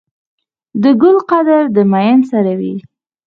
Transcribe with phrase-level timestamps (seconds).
[0.81, 2.75] د ګل قدر د ميئن سره وي.